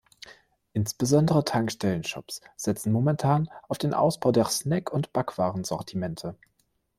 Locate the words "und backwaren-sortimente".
4.91-6.33